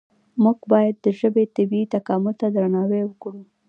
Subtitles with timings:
[0.43, 3.41] موږ باید د ژبې طبیعي تکامل ته درناوی وکړو.